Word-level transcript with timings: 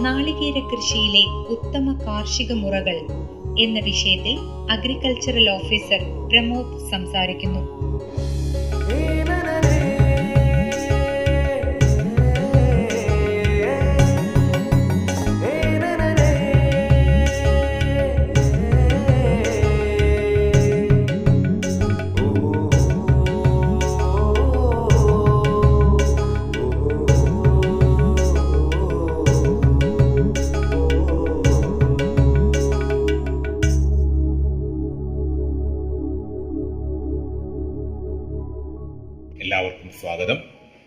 നാളികേര 0.00 0.58
കൃഷിയിലെ 0.58 1.22
ഉത്തമ 1.48 1.92
കാർഷിക 1.92 2.52
മുറകൾ 2.52 2.96
എന്ന 3.58 3.80
വിഷയത്തിൽ 3.80 4.36
അഗ്രികൾച്ചറൽ 4.70 5.50
ഓഫീസർ 5.50 6.00
പ്രമോദ് 6.28 6.90
സംസാരിക്കുന്നു. 6.90 7.62
സ്വാഗതം. 40.02 40.42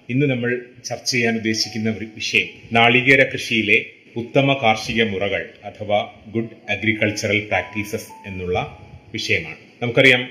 ഇന്ന് 0.10 0.26
നമ്മൾ 0.26 0.62
ചർച്ച 0.86 1.12
ചെയ്യാൻ 1.12 1.36
ഉദ്ദേശിക്കുന്ന 1.36 1.90
ഒരു 1.90 2.06
വിഷയം 2.06 2.48
നാളികേര 2.72 3.24
കൃഷിയിലെ 3.24 3.86
ഉത്തമ 4.16 4.54
കാർഷിക 4.54 5.04
മുറകൾ 5.04 5.50
അഥവാ 5.64 6.14
ഗുഡ് 6.28 6.72
അഗ്രികൾച്ചറൽ 6.72 7.40
പ്രാക്ടീസസ് 7.40 8.28
എന്നുള്ള 8.28 8.80
വിഷയമാണ്. 9.14 9.58
നമുക്കറിയാം 9.82 10.30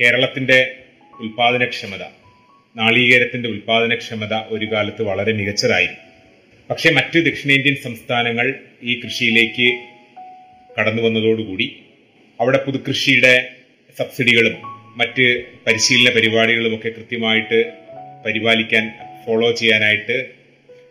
കേരളത്തിന്റെ 0.00 0.74
ഉൽപാദനക്ഷമത 1.20 2.02
നാളികേരത്തിന്റെ 2.76 3.48
ഉൽപാദനക്ഷമത 3.48 4.34
ഒരു 4.48 4.72
കാലത്ത് 4.72 5.02
വളരെ 5.02 5.32
മികച്ചതായിരുന്നു. 5.32 6.02
പക്ഷേ 6.70 6.90
മറ്റ് 6.90 7.18
ദക്ഷിണേന്ത്യൻ 7.18 7.76
സംസ്ഥാനങ്ങൾ 7.84 8.54
ഈ 8.82 9.00
കൃഷിയിലേക്ക് 9.00 9.68
കടന്നു 10.80 11.02
വന്നതോടുകൂടി 11.02 11.76
അവിടെ 12.40 12.58
പുതുകൃഷിയുടെ 12.66 13.50
സബ്സിഡികളും 13.98 14.56
മറ്റ് 14.96 15.42
പരിശീലന 15.66 16.14
പരിപാടികളുമൊക്കെ 16.14 16.88
കൃത്യമായിട്ട് 16.88 17.90
പരിപാലിക്കാൻ 18.26 18.92
ഫോളോ 19.26 19.50
ചെയ്യാനായിട്ട് 19.50 20.26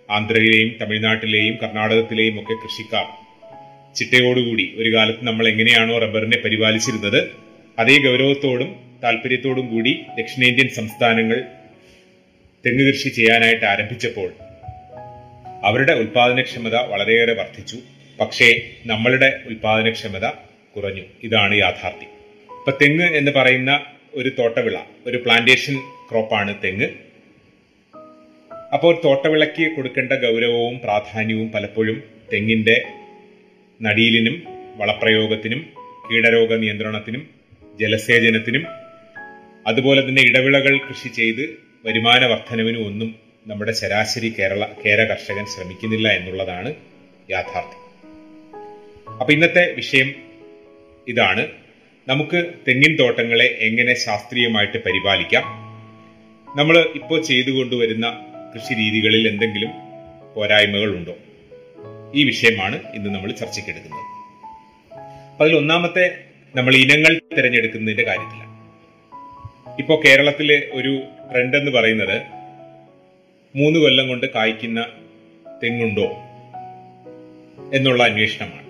ആന്ധ്രയിലെയും 0.09 0.75
തമിഴ്നാട്ടിലെയും 0.81 1.58
കർണാടകത്തിലെയും 1.63 2.39
ഒക്കെ 2.39 2.53
കൃഷിക്കാർ 2.53 3.05
ചിട്ടയോടുകൂടി 3.95 4.73
ഒരു 4.77 4.94
കാലത്ത് 4.95 5.19
നമ്മൾ 5.21 5.47
എങ്ങനെയാണോ 5.47 5.97
റബ്ബറിനെ 5.97 6.38
പരിപാലിച്ചിരുന്നത് 6.38 7.31
അതേ 7.80 7.97
ഗൗരവത്തോടും 7.97 8.99
താല്പര്യത്തോടും 9.03 9.67
കൂടി 9.67 10.02
ദക്ഷിണേന്ത്യൻ 10.17 10.69
സംസ്ഥാനങ്ങൾ 10.69 11.45
തെങ്ങ് 12.66 12.88
കൃഷി 12.88 13.09
ചെയ്യാനായിട്ട് 13.09 13.66
ആരംഭിച്ചപ്പോൾ 13.66 14.33
അവരുടെ 15.64 15.93
ഉൽപാദനക്ഷമത 15.93 16.75
വളരെയേറെ 16.75 17.33
വർദ്ധിച്ചു. 17.33 17.77
പക്ഷേ 18.19 18.61
നമ്മളുടെ 18.86 19.39
ഉൽപാദനക്ഷമത 19.45 20.27
കുറഞ്ഞു. 20.75 21.02
ഇതാണ് 21.23 21.55
യാഥാർത്ഥ്യം. 21.55 22.09
ഇപ്പൊ 22.58 22.71
തെങ്ങ് 22.82 23.05
എന്ന് 23.05 23.32
പറയുന്ന 23.32 23.82
ഒരു 24.14 24.30
തോട്ടവിള 24.39 24.77
ഒരു 25.08 25.17
പ്ലാന്റേഷൻ 25.17 25.80
ക്രോപ്പാണ് 26.11 26.55
തെങ്ങ്. 26.64 27.08
അപ്പോൾ 28.73 29.02
തോട്ടവിളക്ക് 29.03 29.75
കൊടുക്കേണ്ട 29.75 30.13
ഗൗരവവും 30.13 30.80
പ്രാധാന്യവും 30.80 31.52
പലപ്പോഴും 31.52 32.03
തെങ്ങിന്റെ 32.33 32.83
നടീലിനും 33.81 34.43
വളപ്രയോഗത്തിനും 34.77 35.65
കീടരോഗ 36.11 36.53
നിയന്ത്രണത്തിനും 36.53 37.29
ജലസേചനത്തിനും 37.79 38.65
അതുപോലെ 39.67 40.02
തന്നെ 40.02 40.21
ഇടവിളകൾ 40.21 40.77
കൃഷി 40.77 41.08
ചെയ്ത് 41.08 41.41
വരുമാന 41.85 42.25
വർധനവിനും 42.25 42.85
ഒന്നും 42.85 43.15
നമ്മുടെ 43.47 43.71
ശരാശരി 43.71 44.33
കേരള 44.39 44.65
കേര 44.85 45.03
കർഷകൻ 45.03 45.45
ശ്രമിക്കുന്നില്ല 45.45 46.08
എന്നുള്ളതാണ് 46.08 46.75
യാഥാർത്ഥ്യം. 47.29 47.81
അപ്പൊ 49.11 49.33
ഇന്നത്തെ 49.33 49.73
വിഷയം 49.73 50.13
ഇതാണ്. 51.08 51.47
നമുക്ക് 52.08 52.53
തെങ്ങിൻ 52.67 52.97
തോട്ടങ്ങളെ 52.99 53.45
എങ്ങനെ 53.45 53.93
ശാസ്ത്രീയമായിട്ട് 53.93 54.77
പരിപാലിക്കാം? 54.77 55.43
നമ്മൾ 56.58 56.89
ഇപ്പോൾ 56.95 57.21
ചെയ്തു 57.21 57.52
കൊണ്ടുവരുന്ന 57.52 58.25
കൃഷി 58.55 58.73
രീതികളിൽ 58.73 59.27
എന്തെങ്കിലും 59.27 59.70
പോരായ്മകൾ 60.36 60.95
ഉണ്ടോ 60.95 61.17
ഈ 62.15 62.23
വിഷയമാണ് 62.23 62.76
ഇന്ന് 62.93 63.10
നമ്മൾ 63.10 63.32
ചർച്ചയ്ക്കെടുക്കുന്നത്. 63.32 64.10
അതിൽ 65.42 65.55
ഒന്നാമത്തെ 65.55 66.20
നമ്മൾ 66.55 66.76
ഇനങ്ങൾ 66.76 67.21
തിരഞ്ഞെടുക്കുന്നതിന്റെ 67.38 68.04
കാര്യത്തിലാണ്. 68.04 68.49
ഇപ്പോൾ 69.80 70.02
കേരളത്തിലെ 70.05 70.70
ഒരു 70.73 71.04
ട്രെൻഡ് 71.32 71.58
എന്ന് 71.58 71.71
പറയുന്നത് 71.71 72.21
മൂന്ന് 73.55 73.80
കൊല്ലം 73.80 74.08
കൊണ്ട് 74.08 74.33
കായ്ക്കുന്ന 74.33 74.86
തെങ്ങുണ്ടോ 75.64 76.08
എന്നുള്ള 77.73 78.04
അന്വേഷണമാണ്. 78.04 78.70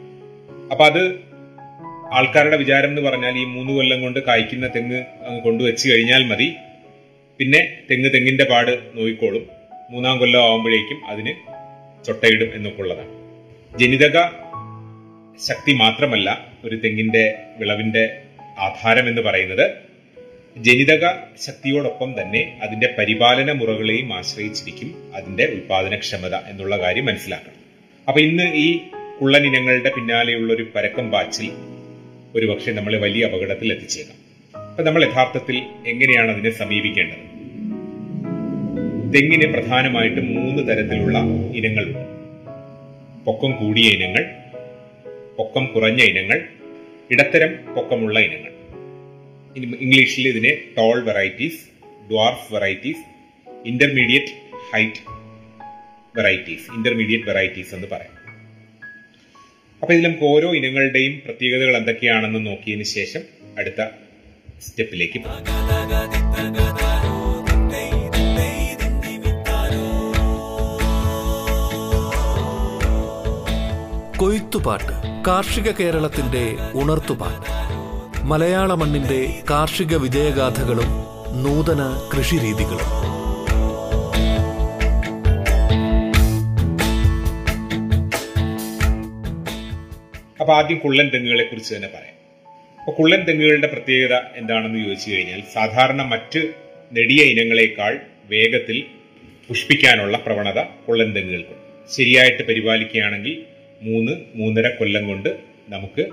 അപ്പൊ 0.71 0.85
അത് 0.85 1.19
ആൾക്കാരുടെ 2.13 2.57
വിചാരം 2.57 2.89
എന്ന് 2.89 3.01
പറഞ്ഞാൽ 3.01 3.37
ഈ 3.37 3.43
മൂന്ന് 3.43 3.73
കൊല്ലം 3.73 4.01
കൊണ്ട് 4.01 4.19
കായ്ക്കുന്ന 4.19 4.67
തെങ്ങ് 4.67 5.03
അങ്ങ് 5.25 5.41
കൊണ്ടുവച്ച് 5.41 5.89
കഴിഞ്ഞാൽ 5.89 6.23
മതി. 6.23 6.53
പിന്നെ 7.37 7.77
തെങ്ങ് 7.91 8.13
തെങ്ങിന്റെ 8.13 8.43
പാട് 8.43 8.79
നോയിക്കോളും. 8.93 9.58
മൂന്നാം 9.89 10.19
കൊല്ലം 10.19 10.41
ആവുമ്പോഴേക്കും 10.41 10.99
അതിന് 11.09 11.33
ചൊട്ടയിടും 12.05 12.55
എന്നൊക്കെ 12.55 12.81
ഉള്ളതാണ് 12.81 13.13
ജനിതക 13.79 14.17
ശക്തി 15.39 15.73
മാത്രമല്ല 15.73 16.53
ഒരു 16.63 16.75
തെങ്ങിന്റെ 16.75 17.23
വിളവിന്റെ 17.57 18.23
ആധാരം 18.57 19.09
എന്ന് 19.09 19.21
പറയുന്നത് 19.21 19.65
ജനിതക 20.57 21.05
ശക്തിയോടൊപ്പം 21.45 22.21
തന്നെ 22.21 22.57
അതിന്റെ 22.63 22.95
പരിപാലന 22.97 23.51
മുറകളെയും 23.51 24.13
ആശ്രയിച്ചിരിക്കും 24.13 25.13
അതിന്റെ 25.13 25.45
ഉൽപാദനക്ഷമത 25.45 26.35
എന്നുള്ള 26.35 26.77
കാര്യം 26.77 27.05
മനസ്സിലാക്കണം. 27.05 27.55
അപ്പൊ 28.07 28.21
ഇന്ന് 28.21 28.43
ഈ 28.53 28.67
കുള്ളൻ 29.21 29.45
ഇനങ്ങളുടെ 29.45 29.89
പിന്നാലെയുള്ള 29.89 30.53
ഒരു 30.53 30.71
പരക്കം 30.75 31.11
പാച്ചിൽ 31.11 31.51
ഒരുപക്ഷെ 32.35 32.71
നമ്മളെ 32.71 32.97
വലിയ 32.97 33.25
അപകടത്തിൽ 33.25 33.73
എത്തിച്ചേക്കാം 33.73 34.17
അപ്പൊ 34.53 34.83
നമ്മൾ 34.83 35.05
യഥാർത്ഥത്തിൽ 35.05 35.57
എങ്ങനെയാണ് 35.85 36.31
അതിനെ 36.31 36.49
സമീപിക്കേണ്ടത്? 36.49 37.38
തെങ്ങിന് 39.13 39.47
പ്രധാനമായിട്ടും 39.53 40.25
മൂന്ന് 40.35 40.61
തരത്തിലുള്ള 40.69 41.17
ഇനങ്ങളുണ്ട്. 41.59 42.03
പൊക്കം 43.25 43.51
കൂടിയ 43.51 43.87
ഇനങ്ങൾ 43.95 44.23
പൊക്കം 45.37 45.65
കുറഞ്ഞ 45.65 46.01
ഇനങ്ങൾ 46.11 46.39
ഇടത്തരം 47.11 47.51
പൊക്കമുള്ള 47.75 48.19
ഇനങ്ങൾ. 48.19 48.51
ഇംഗ്ലീഷിൽ 49.85 50.27
ഇതിനെ 50.27 50.51
tall 50.77 50.97
varieties 51.09 51.61
dwarf 52.11 52.53
varieties 52.53 53.03
intermediate 53.65 54.33
height 54.73 55.01
varieties 56.17 56.67
intermediate 56.77 57.27
varieties 57.29 57.73
എന്ന് 57.75 57.87
പറയാം. 57.87 58.15
അപ്പൊ 59.81 59.91
ഇതിൽ 59.93 60.05
നമുക്ക് 60.07 60.23
ഓരോ 60.23 60.49
ഇനങ്ങളുടെയും 60.59 61.21
പ്രത്യേകതകൾ 61.25 61.77
എന്തൊക്കെയാണെന്ന് 61.77 62.45
നോക്കിയതിന് 62.45 62.83
ശേഷം 62.83 63.21
അടുത്ത 63.57 63.81
സ്റ്റെപ്പിലേക്ക് 64.67 65.19
പോകാം. 65.19 66.88
കൊയ്ത്തുപാട്ട് 74.49 74.95
കാർഷിക 75.27 75.71
കേരളത്തിന്റെ 75.71 76.43
ഉണർത്തുപാട്ട്. 76.73 77.49
മലയാള 78.25 78.73
മണ്ണിന്റെ 78.73 79.19
കാർഷിക 79.49 79.95
വിജയഗാഥകളും 79.95 80.89
നൂതന 81.43 81.81
കൃഷിരീതികളും. 82.13 82.87
അപ്പൊ 90.39 90.53
ആദ്യം 90.53 90.77
കുള്ളൻ 90.77 91.11
തെങ്ങുകളെ 91.13 91.43
കുറിച്ച് 91.43 91.75
തന്നെ 91.75 91.87
പറയാം. 91.87 92.15
അപ്പൊ 92.79 92.91
കുള്ളൻ 92.91 93.23
തെങ്ങുകളുടെ 93.27 93.67
പ്രത്യേകത 93.67 94.15
എന്താണെന്ന് 94.35 94.83
ചോദിച്ചു 94.83 95.11
കഴിഞ്ഞാൽ 95.11 95.43
സാധാരണ 95.53 96.01
മറ്റ് 96.01 96.41
നെടിയ 96.93 97.21
ഇനങ്ങളെക്കാൾ 97.23 97.99
വേഗത്തിൽ 98.29 98.83
പുഷ്പിക്കാനുള്ള 99.47 100.17
പ്രവണത 100.17 100.59
കുള്ളൻ 100.87 101.15
തെങ്ങുകൾക്കുണ്ട്. 101.15 101.93
ശരിയായിട്ട് 101.95 102.43
പരിപാലിക്കുകയാണെങ്കിൽ 102.47 103.45
മൂന്ന് 103.81 104.11
മൂന്നര 104.35 104.67
കൊല്ലം 104.67 105.07
കൊണ്ട് 105.07 105.39
നമുക്ക് 105.69 106.05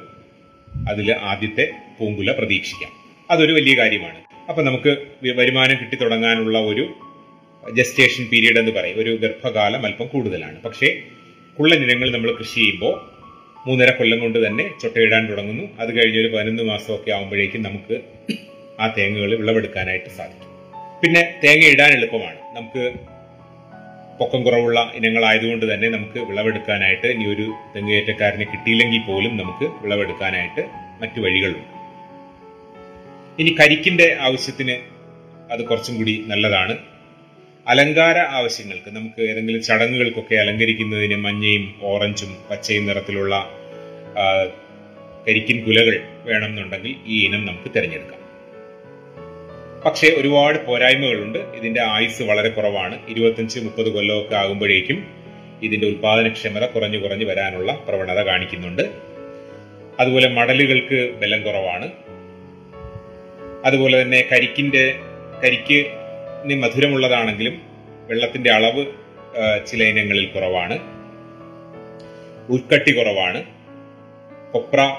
അതിൽ 0.90 1.12
ആദ്യത്തെ 1.12 1.72
പൂങ്കുല 2.00 2.32
പ്രതീക്ഷിക്കാം. 2.32 2.92
അതൊരു 3.30 3.52
വലിയ 3.52 3.76
കാര്യമാണ്. 3.78 4.18
അപ്പം 4.48 4.64
നമുക്ക് 4.64 4.96
വരുമാനം 5.22 5.76
കിട്ടി 5.80 5.96
തുടങ്ങാനുള്ള 5.96 6.58
ഒരു 6.58 6.94
ജസ്റ്റേഷൻ 7.74 8.24
പീരീഡ് 8.24 8.58
എന്ന് 8.58 8.72
പറയും. 8.72 8.98
ഒരു 8.98 9.16
ഗർഭകാലം 9.16 9.86
അല്പം 9.86 10.06
കൂടുതലാണ്. 10.06 10.62
പക്ഷേ 10.62 11.02
കുള്ളൻ 11.58 11.82
ഇനങ്ങൾ 11.82 12.10
നമ്മൾ 12.10 12.32
കൃഷി 12.32 12.54
ചെയ്യുമ്പോൾ 12.54 13.16
മൂന്നര 13.68 13.90
കൊല്ലം 13.90 14.20
കൊണ്ട് 14.20 14.46
തന്നെ 14.46 14.70
ചൊട്ടയിടാൻ 14.82 15.30
തുടങ്ങുന്നു. 15.30 15.62
അത് 15.80 15.98
കഴിഞ്ഞ് 15.98 16.20
ഒരു 16.20 16.36
പതിനൊന്ന് 16.36 16.62
മാസമൊക്കെ 16.62 17.10
ആകുമ്പോഴേക്കും 17.10 17.62
നമുക്ക് 17.62 18.00
ആ 18.80 18.94
തേങ്ങകൾ 18.98 19.34
വിളവെടുക്കാനായിട്ട് 19.34 20.10
സാധിക്കും. 20.16 20.46
പിന്നെ 21.00 21.34
തേങ്ങ 21.44 21.66
ഇടാൻ 21.66 21.92
എളുപ്പമാണ്. 21.92 22.56
നമുക്ക് 22.56 22.92
പൊക്കം 24.18 24.42
കുറവുള്ള 24.44 24.92
ഇനങ്ങളായതുകൊണ്ട് 24.94 25.74
തന്നെ 25.74 25.88
നമുക്ക് 25.88 26.18
വിളവെടുക്കാനായിട്ട് 26.18 27.06
ഇനി 27.06 27.24
ഒരു 27.34 27.46
തെങ്ങുകയറ്റക്കാരന് 27.74 28.44
കിട്ടിയില്ലെങ്കിൽ 28.52 29.02
പോലും 29.08 29.36
നമുക്ക് 29.36 29.66
വിളവെടുക്കാനായിട്ട് 29.82 30.62
മറ്റു 31.02 31.20
വഴികളുണ്ട്. 31.20 31.72
ഇനി 33.38 33.56
കരിക്കിന്റെ 33.60 34.16
ആവശ്യത്തിന് 34.20 34.76
അത് 35.52 35.62
കുറച്ചും 35.64 35.96
കൂടി 35.96 36.24
നല്ലതാണ്. 36.26 36.76
അലങ്കാര 37.68 38.18
ആവശ്യങ്ങൾക്ക് 38.18 38.90
നമുക്ക് 38.90 39.20
ഏതെങ്കിലും 39.20 39.62
ചടങ്ങുകൾക്കൊക്കെ 39.62 40.36
അലങ്കരിക്കുന്നതിന് 40.36 41.16
മഞ്ഞയും 41.16 41.74
ഓറഞ്ചും 41.82 42.36
പച്ചയും 42.50 42.86
നിറത്തിലുള്ള 42.86 43.34
കരിക്കിൻ 45.28 45.64
കുലകൾ 45.66 45.96
വേണമെന്നുണ്ടെങ്കിൽ 46.24 46.94
ഈ 47.06 47.26
ഇനം 47.26 47.42
നമുക്ക് 47.46 47.70
തിരഞ്ഞെടുക്കാം. 47.76 48.20
പക്ഷേ 49.86 50.08
ഒരുപാട് 50.16 50.66
പോരായ്മകളുണ്ട്. 50.66 51.38
ഇതിന്റെ 51.38 51.82
ആയുസ് 51.82 52.22
വളരെ 52.22 52.48
കുറവാണ്. 52.48 52.98
ഇരുപത്തഞ്ച് 53.08 53.60
മുപ്പത് 53.60 53.88
കൊല്ലമൊക്കെ 53.88 54.36
ആകുമ്പോഴേക്കും 54.36 55.06
ഇതിന്റെ 55.62 55.86
ഉൽപാദനക്ഷമത 55.86 56.64
കുറഞ്ഞു 56.64 56.98
കുറഞ്ഞു 56.98 57.24
വരാനുള്ള 57.24 57.84
പ്രവണത 57.88 58.20
കാണിക്കുന്നുണ്ട്. 58.20 58.82
അതുപോലെ 60.00 60.28
മടലുകൾക്ക് 60.28 61.14
ബലം 61.14 61.42
കുറവാണ്. 61.42 61.90
അതുപോലെ 63.64 64.02
തന്നെ 64.02 64.28
കരിക്കിന്റെ 64.32 64.94
കരിക്ക് 65.44 65.86
മധുരമുള്ളതാണെങ്കിലും 66.54 67.62
വെള്ളത്തിന്റെ 68.08 68.50
അളവ് 68.50 68.86
ചില 69.66 69.82
ഇനങ്ങളിൽ 69.82 70.26
കുറവാണ്. 70.26 70.78
ഉൾക്കട്ടി 72.52 72.92
കുറവാണ്. 72.92 73.44
കൊപ്ര 74.52 74.96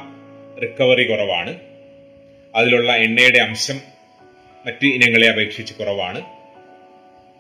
റിക്കവറി 0.62 1.04
കുറവാണ്. 1.04 1.56
അതിലുള്ള 2.56 2.95
എണ്ണയുടെ 2.95 3.38
അംശം 3.38 3.96
മറ്റ് 4.67 4.85
ഇനങ്ങളെ 4.85 5.29
അപേക്ഷിച്ച് 5.29 5.73
കുറവാണ്. 5.73 6.21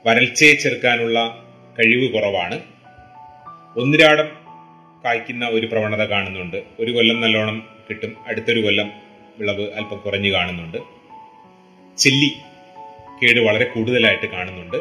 വരൾച്ചയെ 0.07 0.53
ചെറുക്കാനുള്ള 0.53 1.43
കഴിവ് 1.79 2.13
കുറവാണ്. 2.13 2.59
ഒന്നിരാടം 3.79 4.29
കായ്ക്കുന്ന 5.05 5.47
ഒരു 5.47 5.67
പ്രവണത 5.67 6.01
കാണുന്നുണ്ട്. 6.03 6.63
ഒരു 6.79 6.91
കൊല്ലം 6.91 7.21
നല്ലോണം 7.21 7.69
കിട്ടും. 7.89 8.15
അടുത്തൊരു 8.27 8.61
കൊല്ലം 8.61 8.91
വിളവ് 9.37 9.61
അല്പം 9.61 9.97
കുറഞ്ഞു 9.97 10.31
കാണുന്നുണ്ട്. 10.31 10.77
ചെല്ലി 11.97 12.31
കേട് 13.23 13.39
വളരെ 13.39 13.65
കൂടുതലായിട്ട് 13.65 14.25
കാണുന്നുണ്ട്. 14.25 14.77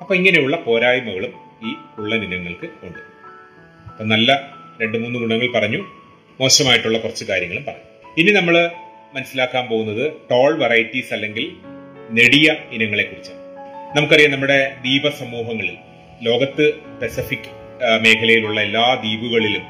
അപ്പൊ 0.00 0.14
ഇങ്ങനെയുള്ള 0.14 0.56
പോരായ്മകളും 0.56 1.32
ഈ 1.68 1.74
ഉള്ളൻ 1.98 2.24
ഇനങ്ങൾക്ക് 2.24 2.68
ഉണ്ട്. 2.82 2.98
അപ്പൊ 3.90 4.04
നല്ല 4.04 4.54
രണ്ട് 4.82 4.98
മൂന്ന് 4.98 5.18
ഗുണങ്ങൾ 5.18 5.52
പറഞ്ഞു. 5.52 5.84
മോശമായിട്ടുള്ള 6.40 6.98
കുറച്ച് 6.98 7.24
കാര്യങ്ങളും 7.24 7.64
പറഞ്ഞു. 7.64 8.20
ഇനി 8.20 8.30
നമ്മൾ 8.30 8.70
മനസ്സിലാക്കാൻ 9.14 9.66
പോകുന്നത് 9.66 10.12
ടോൾ 10.30 10.58
വെറൈറ്റീസ് 10.58 11.12
അല്ലെങ്കിൽ 11.14 11.46
നെടിയ 12.10 12.56
ഇനങ്ങളെ 12.72 13.02
കുറിച്ചാണ് 13.02 13.42
നമുക്കറിയാം 13.96 14.32
നമ്മുടെ 14.32 14.76
ദ്വീപ 14.80 15.08
സമൂഹങ്ങളിൽ 15.08 15.76
ലോകത്ത് 16.22 16.66
പസഫിക് 17.02 17.48
മേഖലയിലുള്ള 18.00 18.60
എല്ലാ 18.60 18.94
ദ്വീപുകളിലും 18.94 19.64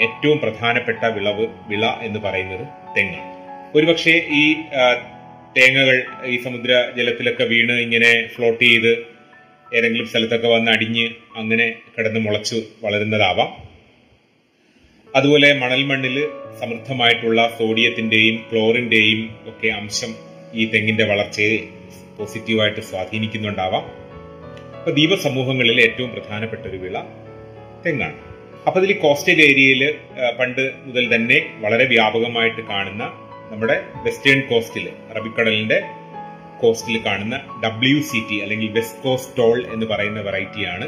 ഏറ്റവും 0.00 0.38
പ്രധാനപ്പെട്ട 0.38 1.04
വിളവ് 1.04 1.46
വിള 1.68 1.86
എന്ന് 1.86 2.20
പറയുന്നത് 2.20 2.64
തെങ്ങാണ്. 2.96 3.30
ഒരുപക്ഷെ 3.74 4.14
ഈ 4.30 4.54
തേങ്ങകൾ 5.56 6.04
ഈ 6.26 6.42
സമുദ്ര 6.42 6.92
ജലത്തിലൊക്കെ 6.96 7.44
വീണ് 7.44 7.72
ഇങ്ങനെ 7.72 8.28
ഫ്ലോട്ട് 8.34 8.64
ചെയ്ത് 8.64 8.92
ഏതെങ്കിലും 9.74 10.06
സ്ഥലത്തൊക്കെ 10.06 10.48
വന്ന് 10.48 10.70
അടിഞ്ഞ് 10.70 11.10
അങ്ങനെ 11.36 11.66
കിടന്ന് 11.98 12.20
മുളച്ചു 12.20 12.62
വളരുന്നതാവാം. 12.82 13.73
അതുപോലെ 15.16 15.48
മണൽ 15.62 15.82
മണ്ണിൽ 15.90 16.16
സമൃദ്ധമായിട്ടുള്ള 16.60 17.40
സോഡിയത്തിന്റെയും 17.58 18.36
ക്ലോറിന്റെയും 18.48 19.20
ഒക്കെ 19.50 19.68
അംശം 19.80 20.12
ഈ 20.60 20.64
തെങ്ങിന്റെ 20.72 21.04
വളർച്ചയെ 21.10 21.56
പോസിറ്റീവായിട്ട് 22.16 22.82
സ്വാധീനിക്കുന്നുണ്ടാവാം. 22.88 23.84
അപ്പൊ 24.78 24.90
ദ്വീപ 24.96 25.14
സമൂഹങ്ങളിൽ 25.26 25.78
ഏറ്റവും 25.86 26.10
പ്രധാനപ്പെട്ട 26.14 26.64
ഒരു 26.70 26.78
വിള 26.84 26.96
തെങ്ങാണ്. 27.84 28.18
അപ്പൊ 28.66 28.76
ഇതിൽ 28.80 28.92
കോസ്റ്റൽ 29.04 29.40
ഏരിയയിൽ 29.48 29.82
പണ്ട് 30.40 30.64
മുതൽ 30.86 31.04
തന്നെ 31.14 31.38
വളരെ 31.64 31.84
വ്യാപകമായിട്ട് 31.94 32.62
കാണുന്ന 32.72 33.04
നമ്മുടെ 33.52 33.76
വെസ്റ്റേൺ 34.04 34.40
കോസ്റ്റിൽ 34.50 34.86
അറബിക്കടലിന്റെ 35.10 35.78
കോസ്റ്റിൽ 36.62 36.96
കാണുന്ന 37.08 37.36
ഡബ്ല്യു 37.64 37.98
സി 38.10 38.20
ടി 38.28 38.36
അല്ലെങ്കിൽ 38.44 38.70
വെസ്റ്റ് 38.78 39.02
കോസ്റ്റ് 39.06 39.34
ടോൾ 39.38 39.58
എന്ന് 39.74 39.86
പറയുന്ന 39.86 40.20
വെറൈറ്റിയാണ് 40.20 40.86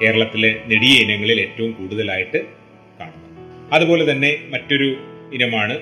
കേരളത്തിലെ 0.00 0.52
നെടിയ 0.70 1.02
ഇനങ്ങളിൽ 1.04 1.40
ഏറ്റവും 1.40 1.72
കൂടുതലായിട്ട് 1.78 2.40
കാണുന്നത്. 3.00 3.29
അതുപോലെ 3.72 4.12
തന്നെ 4.12 4.36
മറ്റൊരു 4.48 4.96
ഇനമാണ് 5.34 5.80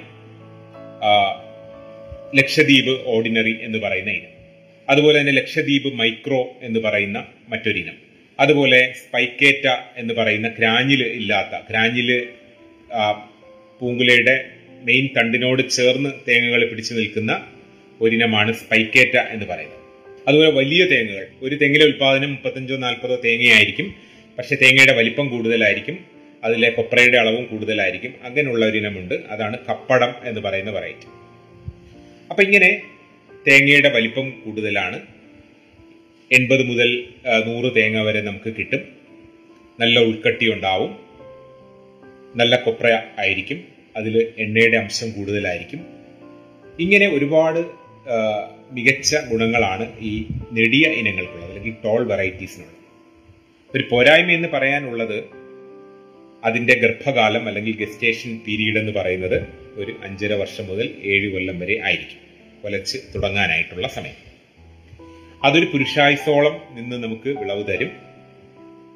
ലക്ഷദ്വീപ് 2.34 3.00
ഓർഡിനറി 3.04 3.56
എന്ന് 3.62 3.78
പറയുന്ന 3.78 4.10
ഇനം. 4.10 4.32
അതുപോലെ 4.90 5.20
തന്നെ 5.20 5.32
ലക്ഷദ്വീപ് 5.32 5.94
മൈക്രോ 5.94 6.48
എന്ന് 6.62 6.80
പറയുന്ന 6.80 7.26
മറ്റൊരു 7.48 7.78
ഇനം. 7.78 7.94
അതുപോലെ 8.40 8.92
സ്പൈക്കേറ്റ 8.92 9.66
എന്ന് 9.96 10.14
പറയുന്ന 10.14 10.48
ക്രാഞ്ഞിൽ 10.48 11.02
ഇല്ലാത്ത 11.02 11.62
ക്രാഞ്ഞിൽ 11.70 12.26
ആ, 12.94 13.30
പൂങ്കുലയുടെ 13.80 14.44
മെയിൻ 14.82 15.08
തണ്ടിനോട് 15.16 15.68
ചേർന്ന് 15.68 16.10
തേങ്ങകൾ 16.28 16.70
പിടിച്ചു 16.70 16.94
നിൽക്കുന്ന 16.94 17.46
ഒരിനമാണ് 18.00 18.52
സ്പൈക്കേറ്റ 18.52 19.16
എന്ന് 19.16 19.46
പറയുന്നത്. 19.46 19.78
അതുപോലെ 20.28 20.50
വലിയ 20.50 20.84
തേങ്ങകൾ 20.84 21.26
ഒരു 21.42 21.54
തെങ്ങിലെ 21.54 21.84
ഉൽപാദനം 21.86 22.30
മുപ്പത്തഞ്ചോ 22.30 22.76
നാൽപ്പതോ 22.76 23.16
തേങ്ങയായിരിക്കും 23.24 23.94
പക്ഷെ 24.38 24.54
തേങ്ങയുടെ 24.54 24.92
വലിപ്പം 24.92 25.28
കൂടുതലായിരിക്കും. 25.28 26.17
അതിലെ 26.44 26.70
കൊപ്രയുടെ 26.70 27.18
അളവും 27.18 27.44
കൂടുതലായിരിക്കും. 27.46 28.14
അങ്ങനെയുള്ള 28.22 28.66
ഒരു 28.66 28.78
ഇനമുണ്ട്. 28.78 29.14
അതാണ് 29.14 29.58
കപ്പടം 29.68 30.14
എന്ന് 30.24 30.40
പറയുന്ന 30.40 30.70
വെറൈറ്റി 30.70 31.08
അപ്പം 32.30 32.44
ഇങ്ങനെ 32.44 32.82
തേങ്ങയുടെ 33.48 33.88
വലിപ്പം 33.88 34.30
കൂടുതലാണ്. 34.44 35.00
എൺപത് 36.32 36.62
മുതൽ 36.66 37.04
നൂറ് 37.46 37.76
തേങ്ങ 37.76 38.02
വരെ 38.02 38.20
നമുക്ക് 38.20 38.54
കിട്ടും. 38.58 38.80
നല്ല 39.80 40.00
ഉൾക്കട്ടി 40.00 40.52
ഉണ്ടാവും. 40.52 40.98
നല്ല 42.36 42.56
കൊപ്ര 42.56 43.02
ആയിരിക്കും. 43.18 43.64
അതിൽ 43.96 44.32
എണ്ണയുടെ 44.38 44.76
അംശം 44.76 45.10
കൂടുതലായിരിക്കും. 45.10 45.86
ഇങ്ങനെ 46.80 47.08
ഒരുപാട് 47.08 47.58
മികച്ച 48.72 49.16
ഗുണങ്ങളാണ് 49.30 49.98
ഈ 50.00 50.24
നെടിയ 50.52 50.88
ഇനങ്ങൾക്കുള്ളത് 50.88 51.48
അല്ലെങ്കിൽ 51.48 51.74
ടോൾ 51.84 52.06
വെറൈറ്റീസിനുള്ളത് 52.08 52.78
ഒരു 53.76 53.84
പോരായ്മ 53.90 54.30
എന്ന് 54.30 54.48
പറയാനുള്ളത് 54.48 55.37
അതിന്റെ 56.44 56.74
ഗർഭകാലം 56.74 57.48
അല്ലെങ്കിൽ 57.48 57.76
ഗെസ്റ്റേഷൻ 57.76 58.40
പീരീഡ് 58.46 58.78
എന്ന് 58.78 58.92
പറയുന്നത് 58.92 59.42
ഒരു 59.74 59.96
അഞ്ചര 60.02 60.32
വർഷം 60.32 60.66
മുതൽ 60.66 60.94
ഏഴ് 61.04 61.32
കൊല്ലം 61.32 61.60
വരെ 61.60 61.80
ആയിരിക്കും. 61.84 62.18
കൊലച്ച് 62.62 62.98
തുടങ്ങാനായിട്ടുള്ള 63.14 63.88
സമയം. 63.88 64.28
അതൊരു 65.44 65.64
പുരുഷായുസോളം 65.64 66.60
നിന്ന് 66.70 66.96
നമുക്ക് 66.96 67.28
വിളവ് 67.28 67.66
തരും. 67.66 67.90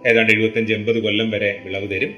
ഏതാണ്ട് 0.07 0.33
എഴുപത്തഞ്ച് 0.33 0.73
എൺപത് 0.73 1.03
കൊല്ലം 1.03 1.31
വരെ 1.31 1.61
വിളവ് 1.65 1.91
തരും. 1.91 2.15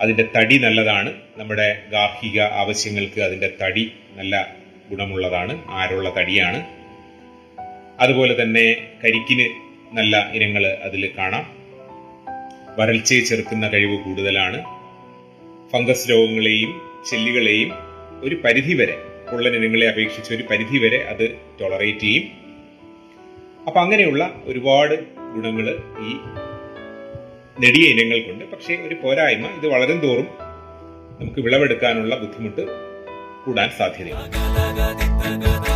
അതിന്റെ 0.00 0.28
തടി 0.36 0.58
നല്ലതാണ്. 0.58 1.12
നമ്മുടെ 1.36 1.82
ഗാർഹിക 1.90 2.40
ആവശ്യങ്ങൾക്ക് 2.40 3.20
അതിന്റെ 3.20 3.52
തടി 3.62 3.92
നല്ല 4.14 4.56
ഗുണമുള്ളതാണ്. 4.90 5.64
ആരുള്ള 5.68 6.14
തടിയാണ്. 6.16 6.66
അതുപോലെ 8.00 8.42
തന്നെ 8.42 8.76
കരിക്കിന് 9.04 9.48
നല്ല 9.96 10.30
ഇനങ്ങൾ 10.34 10.66
അതിൽ 10.66 11.10
കാണാം. 11.18 11.55
വരൾച്ചയെ 12.78 13.20
ചെറുക്കുന്ന 13.20 13.68
കഴിവ് 13.68 14.04
കൂടുതലാണ്. 14.04 14.58
ഫംഗസ് 15.72 16.10
രോഗങ്ങളെയും 16.10 16.80
ചെല്ലികളെയും 17.10 17.70
ഒരു 18.24 18.34
പരിധിവരെ 18.34 18.96
വരെ 19.34 19.36
ഉള്ള 19.36 19.48
ഇനങ്ങളെ 19.48 19.88
അപേക്ഷിച്ച് 19.88 20.34
ഒരു 20.34 20.42
പരിധിവരെ 20.42 20.98
അത് 21.04 21.24
ടോളറേറ്റ് 21.60 22.00
ചെയ്യും. 22.00 22.26
അപ്പം 23.66 23.80
അങ്ങനെയുള്ള 23.80 24.42
ഒരുപാട് 24.44 24.94
ഗുണങ്ങൾ 25.34 25.66
ഈ 25.98 26.12
നെടിയ 27.60 28.20
കൊണ്ട് 28.20 28.44
പക്ഷേ 28.44 28.74
ഒരു 28.76 28.94
പോരായ്മ 28.94 29.46
ഇത് 29.46 29.66
വളരും 29.66 29.98
തോറും 29.98 30.28
നമുക്ക് 31.20 31.40
വിളവെടുക്കാനുള്ള 31.40 32.14
ബുദ്ധിമുട്ട് 32.16 32.66
കൂടാൻ 33.46 33.70
സാധ്യതയുണ്ട്. 33.78 35.75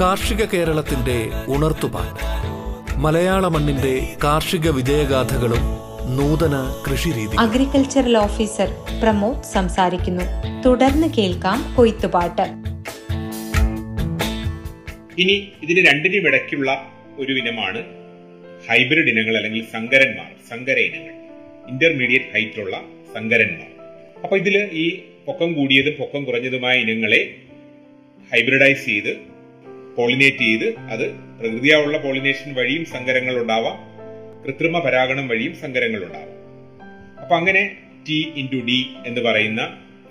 കാർഷിക 0.00 0.44
കേരളത്തിന്റെ 0.44 1.16
ഉണർത്തുപാട്ട്. 1.48 2.22
മലയാള 2.96 3.48
മണ്ണിന്റെ 3.48 4.16
കാർഷിക 4.24 4.68
വിജയഗാഥകളും 4.70 5.64
നൂതന 6.16 6.56
കൃഷിരീതി 6.86 7.36
അഗ്രികൾച്ചറൽ 7.38 8.18
ഓഫീസർ 8.18 8.68
പ്രമോദ് 9.02 9.42
സംസാരിക്കുന്നു. 9.42 10.24
തുടർന്ന് 10.66 11.08
കേൾക്കാം 11.18 11.74
കൊയ്ത്തുപാട്ട്. 11.76 12.46
ഇനി 15.18 15.52
ഇതിന് 15.62 15.86
രണ്ടിനും 15.88 16.26
ഇടയ്ക്കുള്ള 16.28 16.70
ഒരു 17.18 17.32
ഇനമാണ് 17.32 17.82
ഹൈബ്രിഡ് 18.68 19.08
ഇനങ്ങൾ 19.08 19.36
അല്ലെങ്കിൽ 19.36 19.64
സങ്കരന്മാർ 19.72 20.30
സങ്കര 20.50 20.78
ഇനങ്ങൾ. 20.78 21.14
ഇന്റർമീഡിയറ്റ് 21.68 22.30
ഹൈറ്റുള്ള 22.34 22.76
സങ്കരന്മാർ 23.14 23.68
അപ്പൊ 24.22 24.36
ഇതിൽ 24.36 24.56
ഈ 24.72 24.86
പൊക്കം 25.26 25.52
കൂടിയതും 25.52 25.92
പൊക്കം 25.92 26.24
കുറഞ്ഞതുമായ 26.24 26.78
ഇനങ്ങളെ 26.78 27.20
ഹൈബ്രിഡൈസ് 28.32 28.86
ചെയ്ത് 28.86 29.29
പോളിനേറ്റ് 29.96 30.44
ചെയ്ത് 30.44 30.68
അത് 30.90 31.06
പ്രകൃതിയാവുള്ള 31.38 31.96
പോളിനേഷൻ 32.04 32.50
വഴിയും 32.58 32.84
സങ്കരങ്ങൾ 32.92 33.34
ഉണ്ടാവാം 33.42 33.76
കൃത്രിമ 34.44 34.78
പരാഗണം 34.84 35.26
വഴിയും 35.30 35.54
സങ്കരങ്ങൾ 35.62 36.02
ഉണ്ടാവാം 36.06 36.36
അപ്പൊ 37.22 37.34
അങ്ങനെ 37.36 37.62
ടി 38.06 38.18
ഇന്റു 38.36 38.60
ഡി 38.68 38.78
എന്ന് 39.06 39.20
പറയുന്ന 39.20 39.62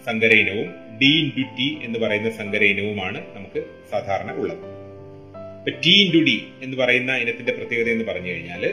സങ്കര 0.07 0.33
ഇനവും 0.43 0.67
ഡി 0.99 1.11
ഇന്റു 1.21 1.43
ടി 1.57 1.67
എന്ന് 1.83 1.99
പറയുന്ന 1.99 2.29
സങ്കര 2.37 2.63
ഇനവുമാണ് 2.65 3.19
നമുക്ക് 3.35 3.59
സാധാരണ 3.91 4.31
ഉള്ളത്. 4.37 4.63
ഇപ്പൊ 5.59 5.71
ടി 5.83 5.93
ഇന്റു 6.03 6.19
ഡി 6.19 6.35
എന്ന് 6.63 6.77
പറയുന്ന 6.77 7.11
ഇനത്തിന്റെ 7.17 7.53
പ്രത്യേകത 7.53 7.89
എന്ന് 7.89 8.05
പറഞ്ഞു 8.05 8.29
കഴിഞ്ഞാൽ 8.29 8.63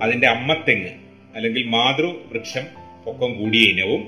അതിന്റെ 0.00 0.28
അമ്മത്തെങ്ങ് 0.28 0.92
അല്ലെങ്കിൽ 1.34 1.62
മാതൃവൃക്ഷം 1.68 2.64
പൊക്കം 3.04 3.30
കൂടിയ 3.38 3.64
ഇനവും 3.72 4.02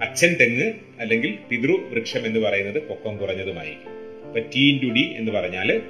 അച്ഛൻ 0.00 0.32
തെങ്ങ് 0.40 0.68
അല്ലെങ്കിൽ 1.00 1.32
പിതൃവൃക്ഷം 1.48 2.22
എന്ന് 2.26 2.40
പറയുന്നത് 2.40 2.78
പൊക്കം 2.88 3.14
കുറഞ്ഞതുമായിരിക്കും. 3.16 3.88
ഇപ്പൊ 4.32 4.50
ടി 4.54 4.60
ഇന്റു 4.72 4.88
ഡി 4.94 5.14
എന്ന് 5.16 5.32
പറഞ്ഞാൽ 5.32 5.82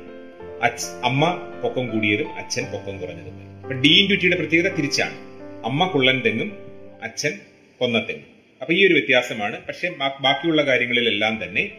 അമ്മ 1.05 1.25
പൊക്കം 1.63 1.85
കൂടിയതും 1.89 2.29
അച്ഛൻ 2.35 2.65
പൊക്കം 2.73 3.01
കുറഞ്ഞതും. 3.01 3.35
അപ്പൊ 3.63 3.75
ഡി 3.81 3.89
ഇന്റു 3.89 4.15
ടിയുടെ 4.15 4.37
പ്രത്യേകത 4.37 4.75
തിരിച്ചാണ്. 4.77 5.15
അമ്മ 5.65 5.87
കുള്ളൻ 5.87 6.21
തെങ്ങും 6.27 6.51
അച്ഛൻ 7.03 7.39
കൊന്ന 7.79 7.99
തെങ്ങും. 7.99 8.27
അപ്പൊ 8.61 8.75
ഈ 8.75 8.87
ഒരു 8.87 8.95
വ്യത്യാസമാണ്. 8.95 9.67
പക്ഷെ 9.67 9.89
ബാക്കിയുള്ള 10.21 10.63
കാര്യങ്ങളിലെല്ലാം 10.63 11.45
തന്നെ 11.45 11.71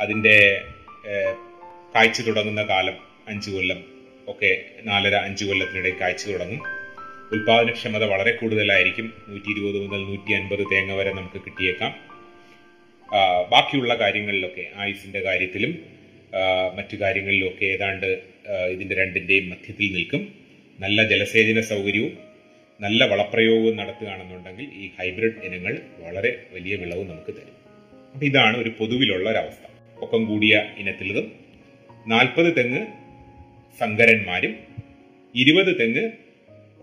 അതിന്റെ 0.00 0.60
കാഴ്ച 1.94 2.20
തുടങ്ങുന്ന 2.20 2.62
കാലം 2.62 2.94
അഞ്ചു 3.28 3.50
കൊല്ലം 3.50 3.84
ഒക്കെ 4.28 4.64
നാലര 4.84 5.14
അഞ്ചു 5.14 5.44
കൊല്ലത്തിനിടെ 5.44 5.92
കാഴ്ച 6.00 6.30
തുടങ്ങും. 6.30 6.60
ഉൽപാദനക്ഷമത 7.32 8.04
വളരെ 8.04 8.32
കൂടുതലായിരിക്കും. 8.32 9.12
നൂറ്റി 9.28 9.50
ഇരുപത് 9.50 9.86
മുതൽ 9.86 10.02
നൂറ്റി 10.04 10.32
അൻപത് 10.32 10.64
തേങ്ങ 10.72 10.94
വരെ 10.94 11.12
നമുക്ക് 11.12 11.40
കിട്ടിയേക്കാം. 11.40 11.92
ബാക്കിയുള്ള 13.50 13.94
കാര്യങ്ങളിലൊക്കെ 13.94 14.66
ആയുസിന്റെ 14.76 15.20
കാര്യത്തിലും 15.20 15.93
മറ്റു 16.76 16.96
കാര്യങ്ങളിലൊക്കെ 16.96 17.64
ഏതാണ്ട് 17.64 18.06
ഇതിന്റെ 18.70 18.94
രണ്ടിന്റെയും 18.94 19.50
മധ്യത്തിൽ 19.50 19.92
നിൽക്കും. 19.92 20.22
നല്ല 20.80 21.08
ജലസേചന 21.08 21.60
സൗകര്യവും 21.60 22.14
നല്ല 22.80 23.04
വളപ്രയോഗവും 23.04 23.76
നടത്തുകയാണെന്നുണ്ടെങ്കിൽ 23.76 24.66
ഈ 24.82 24.90
ഹൈബ്രിഡ് 24.98 25.38
ഇനങ്ങൾ 25.44 25.74
വളരെ 25.98 26.30
വലിയ 26.52 26.76
വിളവ് 26.76 27.04
നമുക്ക് 27.10 27.32
തരും. 27.36 27.56
അപ്പം 28.14 28.26
ഇതാണ് 28.26 28.56
ഒരു 28.56 28.70
പൊതുവിലുള്ള 28.78 29.30
ഒരവസ്ഥ 29.30 29.64
ഒപ്പം 30.02 30.24
കൂടിയ 30.24 30.54
ഇനത്തിലതും 30.78 31.32
നാൽപ്പത് 32.06 32.56
തെങ്ങ് 32.56 32.82
സങ്കരന്മാരും 33.80 34.54
ഇരുപത് 35.34 35.80
തെങ്ങ് 35.80 36.04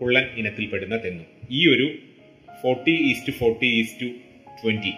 കുള്ളൻ 0.00 0.26
ഇനത്തിൽപ്പെടുന്ന 0.36 0.96
തെങ്ങും. 1.04 1.26
ഈ 1.50 1.60
ഒരു 1.74 1.86
forty 2.62 2.94
east 3.10 3.32
forty 3.32 3.66
east 3.66 4.06
twenty 4.62 4.94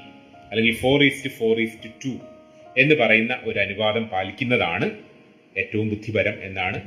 അല്ലെങ്കിൽ 0.51 0.75
four 0.75 1.05
east 1.05 1.31
four 1.31 1.61
east 1.61 1.91
two 2.05 2.13
എന്ന് 2.79 2.95
പറയുന്ന 2.95 3.39
ഒരു 3.45 3.59
അനുവാദം 3.59 4.05
പാലിക്കുന്നതാണ് 4.05 4.91
ഏറ്റവും 5.59 5.89
ബുദ്ധിപരം 5.89 6.35
എന്നാണ് 6.43 6.81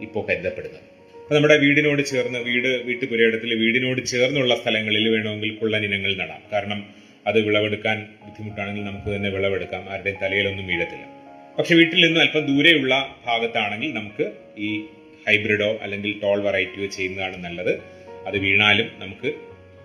ഇപ്പോൾ 0.00 0.26
കരുതപ്പെടുന്നത്. 0.26 0.82
അപ്പൊ 1.16 1.34
നമ്മുടെ 1.34 1.56
വീടിനോട് 1.56 2.02
ചേർന്ന് 2.02 2.38
വീട് 2.38 2.84
വീട്ടുപുരയിടത്തിൽ 2.84 3.54
വീടിനോട് 3.54 4.06
ചേർന്നുള്ള 4.06 4.56
സ്ഥലങ്ങളിൽ 4.56 5.08
വേണമെങ്കിൽ 5.08 5.54
കുള്ളൻ 5.54 5.84
ഇനങ്ങൾ 5.84 6.14
നടാം. 6.14 6.42
കാരണം 6.52 6.94
അത് 7.26 7.40
വിളവെടുക്കാൻ 7.40 8.08
ബുദ്ധിമുട്ടാണെങ്കിൽ 8.24 8.84
നമുക്ക് 8.84 9.16
തന്നെ 9.16 9.30
വിളവെടുക്കാം. 9.30 9.90
ആരുടെയും 9.90 10.16
തലയിലൊന്നും 10.22 10.66
വീഴത്തില്ല. 10.66 11.20
പക്ഷെ 11.58 11.74
വീട്ടിൽ 11.74 12.06
നിന്നും 12.06 12.20
അല്പം 12.20 12.46
ദൂരെയുള്ള 12.46 13.16
ഭാഗത്താണെങ്കിൽ 13.26 13.94
നമുക്ക് 13.94 14.32
ഈ 14.58 14.80
ഹൈബ്രിഡോ 15.28 15.78
അല്ലെങ്കിൽ 15.82 16.20
ടോൾ 16.22 16.42
വെറൈറ്റിയോ 16.42 16.86
ചെയ്യുന്നതാണ് 16.86 17.44
നല്ലത്. 17.44 17.78
അത് 18.26 18.38
വീണാലും 18.38 18.90
നമുക്ക് 18.98 19.34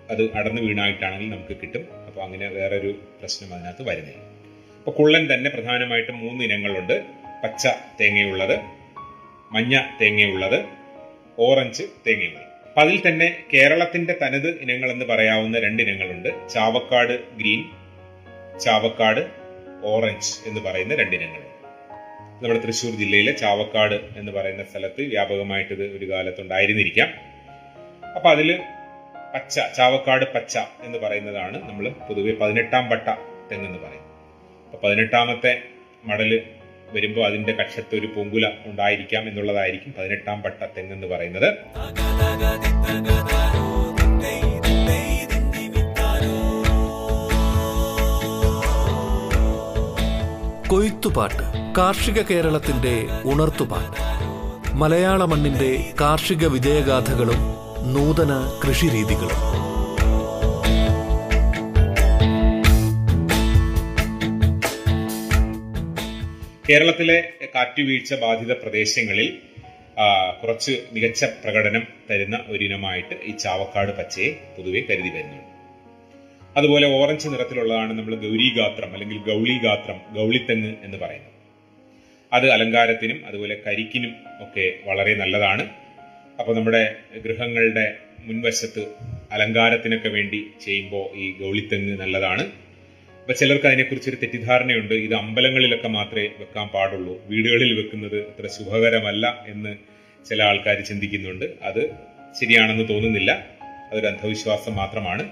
അത് 0.09 0.31
അടർന്നു 0.31 0.61
വീണായിട്ടാണെങ്കിൽ 0.61 1.29
നമുക്ക് 1.29 1.57
കിട്ടും. 1.61 1.87
അപ്പോൾ 2.07 2.21
അങ്ങനെ 2.21 2.49
വേറൊരു 2.49 2.99
പ്രശ്നം 3.21 3.53
അതിനകത്ത് 3.53 3.83
വരുന്നില്ല. 3.83 4.34
അപ്പോൾ 4.85 4.97
കുള്ളൻ 4.97 5.33
തന്നെ 5.33 5.49
പ്രധാനമായിട്ടും 5.49 6.19
മൂന്ന് 6.19 6.43
ഇനങ്ങളുണ്ട്. 6.43 7.03
പച്ച 7.43 7.67
തേങ്ങയുള്ളത് 8.01 8.59
മഞ്ഞ 9.51 9.81
തേങ്ങയുള്ളത് 10.01 10.65
ഓറഞ്ച് 11.39 11.83
തേങ്ങയുള്ളത്. 12.07 12.43
അപ്പൊ 12.67 12.81
അതിൽ 12.81 13.07
തന്നെ 13.07 13.43
കേരളത്തിന്റെ 13.53 14.15
തനത് 14.21 14.61
ഇനങ്ങൾ 14.61 14.91
എന്ന് 14.91 15.05
പറയാവുന്ന 15.05 15.59
രണ്ട് 15.59 15.83
ഇനങ്ങളുണ്ട്. 15.83 16.49
ചാവക്കാട് 16.49 17.13
ഗ്രീൻ 17.37 17.61
ചാവക്കാട് 18.59 19.21
ഓറഞ്ച് 19.83 20.49
എന്ന് 20.49 20.61
പറയുന്ന 20.61 20.95
രണ്ട് 20.95 21.15
ഇനങ്ങൾ 21.15 21.41
നമ്മുടെ 22.41 22.59
തൃശ്ശൂർ 22.59 22.93
ജില്ലയിലെ 22.95 23.31
ചാവക്കാട് 23.31 23.95
എന്ന് 24.17 24.31
പറയുന്ന 24.31 24.63
സ്ഥലത്ത് 24.63 25.01
വ്യാപകമായിട്ട് 25.01 25.73
ഇത് 25.73 25.97
ഒരു 25.97 26.11
കാലത്തുണ്ടായിരുന്നിരിക്കാം. 26.11 27.09
അപ്പൊ 28.15 28.29
അതിൽ 28.29 28.59
പച്ച 29.35 29.59
ചാവക്കാട് 29.77 30.25
പച്ച 30.33 30.57
എന്ന് 30.57 30.97
പറയുന്നതാണ് 30.97 31.63
നമ്മൾ 31.69 31.89
പൊതുവെ 31.89 32.31
പതിനെട്ടാം 32.31 32.89
പട്ട 32.89 33.07
തെങ്ങെന്ന് 33.51 33.79
പറയുന്നത്. 33.79 34.04
അപ്പൊ 34.73 34.87
പതിനെട്ടാമത്തെ 34.87 35.61
മടൽ 36.05 36.41
വരുമ്പോൾ 36.91 37.25
അതിന്റെ 37.25 37.53
കക്ഷത്ത് 37.53 37.95
ഒരു 37.95 38.07
പൂങ്കുല 38.07 38.51
ഉണ്ടായിരിക്കാം 38.65 39.27
എന്നുള്ളതായിരിക്കും 39.27 39.93
പതിനെട്ടാം 39.99 40.41
പട്ട 40.41 40.63
തെങ്ങെന്ന് 40.77 41.07
പറയുന്നത്. 41.07 41.53
കൊയ്ത്തുപാട്ട് 50.69 51.73
കാർഷിക 51.77 52.21
കേരളത്തിന്റെ 52.21 53.05
ഉണർത്തുപാട്ട്. 53.25 54.01
മലയാള 54.73 55.25
മണ്ണിന്റെ 55.25 55.93
കാർഷിക 56.01 56.47
വിജയഗാഥകളും 56.47 57.55
നൂതന 57.93 58.59
കൃഷിരീതികളും. 58.67 59.54
കേരളത്തിലെ 66.69 67.15
കാറ്റുവീഴ്ച 67.55 68.13
ബാധിത 68.13 68.51
പ്രദേശങ്ങളിൽ 68.51 69.27
കുറച്ച് 70.43 70.73
മികച്ച 70.93 71.25
പ്രകടനം 71.25 71.83
തരുന്ന 72.09 72.45
ഒരിനമായിട്ട് 72.47 73.15
ഈ 73.23 73.31
ചാവക്കാട് 73.37 73.91
പച്ചയെ 73.97 74.29
പൊതുവെ 74.55 74.81
കരുതി 74.89 75.11
വരുന്നുണ്ട്. 75.15 75.51
അതുപോലെ 76.57 76.87
ഓറഞ്ച് 76.87 77.27
നിറത്തിലുള്ളതാണ് 77.27 77.93
നമ്മൾ 77.99 78.15
ഗൗരീഗാത്രം 78.15 78.93
അല്ലെങ്കിൽ 78.93 79.17
ഗൗളിഗാത്രം 79.17 79.99
ഗൗളിത്തെങ്ങ് 80.15 80.73
എന്ന് 80.83 80.97
പറയുന്നത്. 80.97 81.31
അത് 82.33 82.51
അലങ്കാരത്തിനും 82.51 83.25
അതുപോലെ 83.25 83.61
കരിക്കിനും 83.67 84.15
ഒക്കെ 84.41 84.65
വളരെ 84.85 85.15
നല്ലതാണ്. 85.15 85.69
അപ്പോൾ 86.39 86.55
നമ്മുടെ 86.55 86.83
ഗൃഹങ്ങളുടെ 87.25 87.85
മുൻവശത്ത് 88.19 88.83
അലങ്കാരത്തിനൊക്കെ 89.31 90.09
വേണ്ടി 90.09 90.39
ചെയ്യുമ്പോൾ 90.65 91.05
ഈ 91.17 91.27
ഗൗളിത്തെങ്ങ് 91.41 91.99
നല്ലതാണ്. 91.99 92.64
അപ്പൊ 93.25 93.33
ചിലർക്ക് 93.33 93.65
അതിനെക്കുറിച്ച് 93.65 94.09
ഒരു 94.09 94.15
തെറ്റിദ്ധാരണയുണ്ട്. 94.15 94.93
ഇത് 94.93 95.13
അമ്പലങ്ങളിലൊക്കെ 95.13 95.87
മാത്രമേ 95.87 96.25
വെക്കാൻ 96.39 96.67
പാടുള്ളൂ. 96.67 97.13
വീടുകളിൽ 97.25 97.77
വെക്കുന്നത് 97.77 98.17
അത്ര 98.27 98.47
ശുഭകരമല്ല 98.47 99.45
എന്ന് 99.47 99.75
ചില 100.25 100.43
ആൾക്കാർ 100.43 100.79
ചിന്തിക്കുന്നുണ്ട്. 100.79 101.45
അത് 101.63 101.89
ശരിയാണെന്ന് 102.39 102.89
തോന്നുന്നില്ല. 102.89 103.31
അതൊരു 103.91 104.05
അന്ധവിശ്വാസം 104.05 104.75
മാത്രമാണ്. 104.75 105.23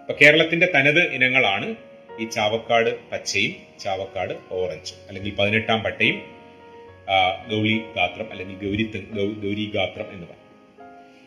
അപ്പൊ 0.00 0.14
കേരളത്തിന്റെ 0.22 0.68
തനത് 0.74 1.00
ഇനങ്ങളാണ് 1.12 1.74
ഈ 2.20 2.24
ചാവക്കാട് 2.28 3.10
പച്ചയും 3.10 3.54
ചാവക്കാട് 3.84 4.34
ഓറഞ്ചും 4.50 5.08
അല്ലെങ്കിൽ 5.08 5.34
പതിനെട്ടാം 5.34 5.82
പട്ടയും 5.82 6.20
ഗൗളി 7.50 7.80
ഗാത്രം 7.96 8.30
അല്ലെങ്കിൽ 8.30 8.56
ഗൗരി 8.66 8.86
ഗൗരി 9.44 9.70
ഗാത്രം 9.74 10.06
എന്ന് 10.12 10.26
പറയും. 10.26 10.44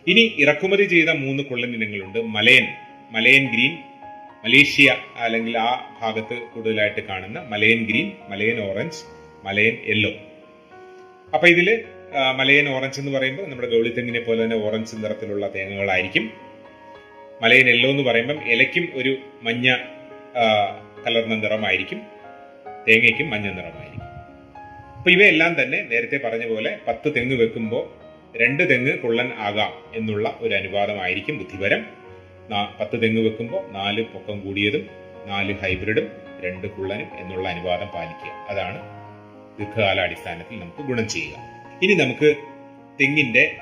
ഇനി 0.08 0.36
ഇറക്കുമതി 0.44 0.84
ചെയ്ത 0.84 1.10
മൂന്ന് 1.10 1.44
കൊള്ളൻ 1.44 1.74
ഇനങ്ങളുണ്ട്. 1.74 2.20
മലയൻ 2.20 2.68
മലയൻ 3.12 3.46
ഗ്രീൻ 3.54 3.76
മലേഷ്യ 4.48 4.90
അല്ലെങ്കിൽ 5.16 5.58
ആ 5.58 5.72
ഭാഗത്ത് 6.02 6.36
കൂടുതലായിട്ട് 6.52 7.02
കാണുന്ന 7.08 7.40
Malayan 7.52 7.80
green 7.88 8.12
Malayan 8.30 8.58
orange 8.68 9.00
Malayan 9.46 9.76
yellow. 9.90 10.12
അപ്പൊ 11.34 11.48
ഇതിൽ 11.48 11.84
മലയൻ 12.36 12.70
ഓറഞ്ച് 12.76 13.00
എന്ന് 13.00 13.12
പറയുമ്പോൾ 13.18 13.46
നമ്മുടെ 13.50 13.70
ഗൗളിത്തെങ്ങിനെ 13.74 14.20
പോലെ 14.20 14.40
തന്നെ 14.44 14.58
ഓറഞ്ച് 14.68 14.96
നിറത്തിലുള്ള 15.04 15.46
തേങ്ങകളായിരിക്കും. 15.56 16.32
മലയൻ 17.42 17.68
യെല്ലോ 17.70 17.90
എന്ന് 17.90 18.04
പറയുമ്പം 18.04 18.40
ഇലയ്ക്കും 18.52 18.88
ഒരു 18.94 19.18
മഞ്ഞ 19.42 19.68
കലർന്ന 21.08 21.36
നിറമായിരിക്കും. 21.36 22.02
തേങ്ങയ്ക്കും 22.88 23.30
മഞ്ഞ 23.30 23.48
നിറമായിരിക്കും. 23.60 24.06
അപ്പൊ 24.98 25.12
ഇവയെല്ലാം 25.12 25.64
തന്നെ 25.64 25.82
നേരത്തെ 25.92 26.20
പറഞ്ഞ 26.28 26.48
പോലെ 26.56 26.78
പത്ത് 26.88 27.16
തെങ്ങ് 27.16 27.36
വെക്കുമ്പോൾ 27.44 27.86
രണ്ട് 28.44 28.70
തെങ്ങ് 28.70 28.98
കൊള്ളൻ 28.98 29.30
ആകാം 29.50 29.74
എന്നുള്ള 29.94 30.38
ഒരു 30.40 30.54
അനുവാദമായിരിക്കും 30.54 31.38
ബുദ്ധിപരം. 31.38 31.97
പത്ത് 32.52 33.02
തെങ്ങ് 33.02 33.22
വെക്കുമ്പോൾ 33.22 33.72
നാല് 33.72 34.02
പൊക്കം 34.04 34.40
കൂടിയതും 34.46 34.90
നാല് 35.26 35.54
ഹൈബ്രിഡും 35.54 36.12
രണ്ട് 36.46 36.68
കുള്ളനും 36.68 37.08
എന്നുള്ള 37.18 37.50
അനുവാദം 37.50 37.88
പാലിക്കുക. 37.88 38.32
അതാണ് 38.50 38.80
ദീർഘകാലാടിസ്ഥാനത്തിൽ 39.60 40.60
നമുക്ക് 40.60 40.88
ഗുണം 40.88 41.10
ചെയ്യുക. 41.10 41.36
ഇനി 41.84 41.94
നമുക്ക് 41.94 42.36
തെങ്ങിന്റെ 43.02 43.56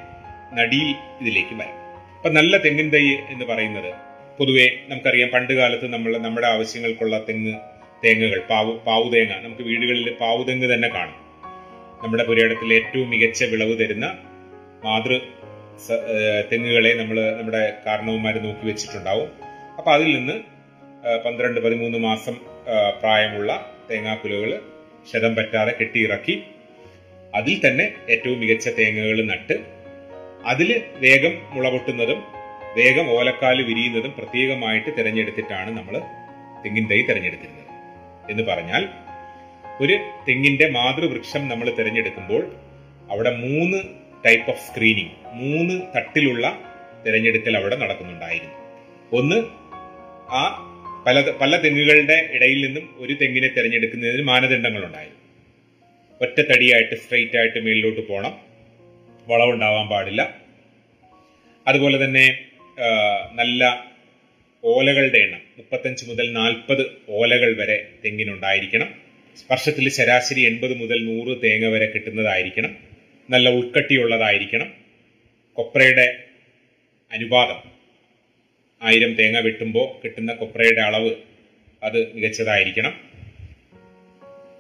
നടിയിൽ 0.54 0.96
ഇതിലേക്ക് 1.22 1.56
വരാം. 1.56 1.78
അപ്പൊ 2.16 2.30
നല്ല 2.30 2.58
തെങ്ങിൻ 2.58 2.90
തൈ 2.90 3.06
എന്ന് 3.08 3.46
പറയുന്നത് 3.46 3.94
പൊതുവെ 4.40 4.70
നമുക്കറിയാം 4.88 5.30
പണ്ട് 5.30 5.54
കാലത്ത് 5.54 5.94
നമ്മൾ 5.94 6.18
നമ്മുടെ 6.18 6.48
ആവശ്യങ്ങൾക്കുള്ള 6.48 7.24
തെങ്ങ് 7.30 7.54
തേങ്ങകൾ 8.06 8.40
പാവു 8.50 8.72
പാവുതേങ്ങ 8.72 9.34
നമുക്ക് 9.42 9.62
വീടുകളിൽ 9.62 10.14
പാവുതെങ്ങ് 10.14 10.74
തന്നെ 10.74 10.88
കാണും. 10.88 11.20
നമ്മുടെ 12.04 12.24
പുരയിടത്തിൽ 12.24 12.74
ഏറ്റവും 12.74 13.10
മികച്ച 13.10 13.44
വിളവ് 13.44 13.80
തരുന്ന 13.80 14.18
മാതൃ 14.84 15.20
തെങ്ങുകളെ 16.52 16.92
നമ്മൾ 16.94 17.18
നമ്മുടെ 17.38 17.74
കാരണവന്മാർ 17.86 18.36
നോക്കി 18.46 18.66
വെച്ചിട്ടുണ്ടാവും. 18.66 19.30
അപ്പൊ 19.78 19.90
അതിൽ 19.92 20.18
നിന്ന് 20.18 20.36
പന്ത്രണ്ട് 21.26 21.60
പതിമൂന്ന് 21.62 21.98
മാസം 21.98 22.36
പ്രായമുള്ള 23.02 23.52
തേങ്ങാക്കുലകൾ 23.90 24.52
ക്ഷതം 25.08 25.36
പറ്റാതെ 25.36 25.72
കെട്ടിയിറക്കി 25.80 26.36
അതിൽ 27.36 27.68
തന്നെ 27.68 27.86
ഏറ്റവും 28.10 28.40
മികച്ച 28.40 28.68
തേങ്ങകൾ 28.70 29.18
നട്ട് 29.26 29.56
അതിൽ 30.46 30.70
വേഗം 30.96 31.34
മുളപൊട്ടുന്നതും 31.54 32.20
വേഗം 32.78 33.08
ഓലക്കാൽ 33.18 33.62
വിരിയുന്നതും 33.62 34.12
പ്രത്യേകമായിട്ട് 34.18 34.90
തിരഞ്ഞെടുത്തിട്ടാണ് 34.98 35.78
നമ്മൾ 35.78 35.96
തെങ്ങിൻ 36.64 36.86
തൈ 36.92 37.02
തിരഞ്ഞെടുത്തിരുന്നത്. 37.02 37.62
എന്ന് 38.32 38.44
പറഞ്ഞാൽ 38.44 38.84
ഒരു 39.82 39.96
തെങ്ങിന്റെ 40.28 40.70
മാതൃവൃക്ഷം 40.70 41.48
നമ്മൾ 41.48 41.70
തിരഞ്ഞെടുക്കുമ്പോൾ 41.70 42.44
അവിടെ 43.12 43.32
മൂന്ന് 43.36 43.80
ടൈപ്പ് 44.26 44.48
ഓഫ് 44.52 44.62
സ്ക്രീനിങ് 44.68 45.16
മൂന്ന് 45.42 45.76
തട്ടിലുള്ള 45.96 46.46
തിരഞ്ഞെടുക്കൽ 47.06 47.56
അവിടെ 47.60 47.76
നടക്കുന്നുണ്ടായിരുന്നു. 47.84 48.56
ഒന്ന് 49.20 49.38
ആ 50.40 50.44
പല 51.08 51.18
പല 51.42 51.52
തെങ്ങുകളുടെ 51.64 52.18
ഇടയിൽ 52.36 52.60
നിന്നും 52.66 52.86
ഒരു 53.04 53.14
തെങ്ങിനെ 53.22 53.50
തിരഞ്ഞെടുക്കുന്നതിന് 53.58 54.24
മാനദണ്ഡങ്ങൾ 54.32 54.84
ഉണ്ടായിരുന്നു 54.88 55.22
ഒറ്റ 56.22 56.38
തടിയായിട്ട് 56.50 56.96
സ്ട്രെയിറ്റ് 57.04 57.38
ആയിട്ട് 57.40 57.60
മേളിലോട്ട് 57.66 58.02
പോകണം 58.08 58.34
വളവുണ്ടാവാൻ 59.28 59.86
പാടില്ല. 59.92 60.22
അതുപോലെ 61.68 61.98
തന്നെ 62.04 62.26
നല്ല 63.40 63.62
ഓലകളുടെ 64.64 65.20
എണ്ണം 65.26 65.42
മുപ്പത്തഞ്ച് 65.58 66.04
മുതൽ 66.10 66.28
നാൽപ്പത് 66.40 66.84
ഓലകൾ 67.20 67.52
വരെ 67.62 67.78
തെങ്ങിനുണ്ടായിരിക്കണം. 68.06 68.90
സ്പർശത്തിൽ 69.42 69.86
ശരാശരി 69.98 70.42
എൺപത് 70.50 70.74
മുതൽ 70.82 70.98
നൂറ് 71.10 71.34
തേങ്ങ 71.44 71.68
വരെ 71.76 71.88
കിട്ടുന്നതായിരിക്കണം. 71.94 72.74
നല്ല 73.30 73.50
ഉൾക്കട്ടിയുള്ളതായിരിക്കണം. 73.50 74.74
കൊപ്രയുടെ 75.54 76.24
അനുപാതം. 77.12 77.72
ആയിരം 78.84 79.14
തേങ്ങ 79.16 79.40
വെട്ടുമ്പോൾ 79.40 80.02
കിട്ടുന്ന 80.04 80.34
കൊപ്രയുടെ 80.34 80.82
അളവ് 80.82 81.12
അത് 81.84 82.14
മികച്ചതായിരിക്കണം. 82.14 82.94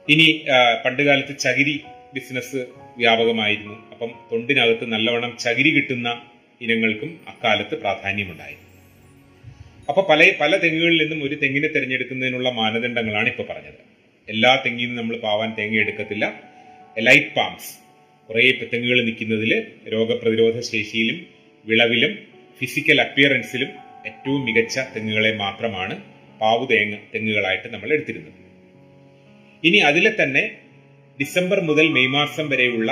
ഇനി 0.10 0.46
പണ്ടുകാലത്ത് 0.86 1.38
ചകിരി 1.40 1.82
ബിസിനസ് 2.14 2.66
വ്യാപകമായിരുന്നു. 2.98 3.92
അപ്പം 3.92 4.12
തൊണ്ടിനകത്ത് 4.32 4.86
നല്ലവണ്ണം 4.86 5.38
ചകിരി 5.38 5.70
കിട്ടുന്ന 5.70 6.22
ഇനങ്ങൾക്കും 6.62 7.20
അക്കാലത്ത് 7.28 7.76
പ്രാധാന്യമുണ്ടായിരുന്നു. 7.76 8.70
അപ്പൊ 9.90 10.08
പല 10.10 10.32
പല 10.42 10.58
തെങ്ങുകളിൽ 10.58 11.02
നിന്നും 11.02 11.28
ഒരു 11.28 11.36
തെങ്ങിനെ 11.36 11.68
തിരഞ്ഞെടുക്കുന്നതിനുള്ള 11.68 12.50
മാനദണ്ഡങ്ങളാണ് 12.50 13.28
ഇപ്പൊ 13.28 13.44
പറഞ്ഞത്. 13.44 13.82
എല്ലാ 14.30 14.64
തെങ്ങിൽ 14.66 14.86
നിന്നും 14.86 15.02
നമ്മൾ 15.02 15.18
പാവാൻ 15.18 15.56
തേങ്ങ 15.58 15.80
എടുക്കത്തില്ല 15.80 16.40
എലൈറ്റ് 16.98 17.34
പാംസ്. 17.36 17.85
കുറേ 18.30 18.52
പെത്തങ്ങുകൾ 18.52 18.98
നിൽക്കുന്നതിൽ 19.06 19.52
രോഗപ്രതിരോധ 19.94 20.60
ശേഷിയിലും 20.60 21.18
വിളവിലും 21.66 22.14
ഫിസിക്കൽ 22.60 23.02
അപ്പിയറൻസിലും 23.02 23.70
ഏറ്റവും 24.06 24.46
മികച്ച 24.46 24.80
തെങ്ങുകളെ 24.96 25.32
മാത്രമാണ് 25.36 25.96
പാവുതേങ്ങ 26.42 26.96
തെങ്ങുകളായിട്ട് 27.14 27.68
നമ്മൾ 27.74 27.94
എടുത്തിരുന്നത്. 27.94 28.40
ഇനി 29.64 29.78
അതിലെ 29.78 30.12
തന്നെ 30.24 30.44
ഡിസംബർ 31.20 31.60
മുതൽ 31.60 31.88
മെയ് 31.88 32.08
മാസം 32.08 32.50
വരെയുള്ള 32.50 32.92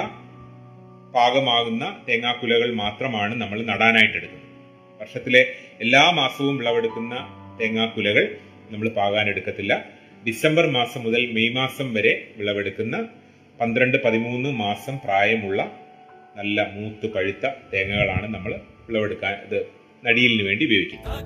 പാകമാകുന്ന 1.15 2.05
തേങ്ങാക്കുലകൾ 2.09 2.73
മാത്രമാണ് 2.73 3.33
നമ്മൾ 3.41 3.61
നടാനായിട്ട് 3.63 4.17
എടുക്കുന്നത്. 4.17 4.49
വർഷത്തിലെ 5.01 5.41
എല്ലാ 5.79 6.11
മാസവും 6.11 6.57
വിളവെടുക്കുന്ന 6.57 7.15
തേങ്ങാക്കുലകൾ 7.59 8.37
നമ്മൾ 8.69 8.89
പാകാൻ 8.89 9.29
എടുക്കത്തില്ല. 9.29 9.73
ഡിസംബർ 10.27 10.65
മാസം 10.67 11.03
മുതൽ 11.03 11.31
മെയ് 11.31 11.49
മാസം 11.49 11.93
വരെ 11.93 12.13
വിളവെടുക്കുന്ന 12.37 13.22
പന്ത്രണ്ട് 13.63 14.03
പതിമൂന്ന് 14.03 14.49
മാസം 14.49 14.97
പ്രായമുള്ള 15.05 15.71
നല്ല 16.37 16.61
മൂത്ത് 16.61 17.13
പഴുത്ത 17.13 17.49
തേങ്ങകളാണ് 17.73 18.33
നമ്മൾ 18.33 18.59
വിളവെടുക്കാൻ 18.89 19.33
ഇത് 19.33 19.65
നടിയിലിന് 20.05 20.47
വേണ്ടി 20.47 20.65
ഉപയോഗിക്കുന്നത്. 20.65 21.17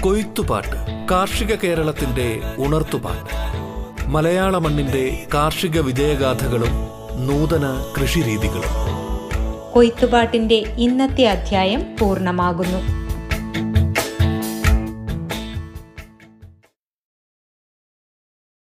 കൊയ്ത്തുപാട്ട് 0.00 1.08
കാർഷിക 1.10 1.54
കേരളത്തിന്റെ 1.54 2.40
ഉണർത്തുപാട്ട്. 2.58 3.34
മലയാള 4.08 4.58
മണ്ണിന്റെ 4.58 5.26
കാർഷിക 5.34 5.80
വിജയഗാഥകളും 5.80 6.72
നൂതന 7.26 7.92
കൃഷിരീതികളും. 8.00 8.74
കൊയ്ത്തുപാട്ടിന്റെ 9.72 10.62
ഇന്നത്തെ 10.78 11.24
അധ്യായം 11.24 11.96
പൂർണമാകുന്നു. 12.00 13.05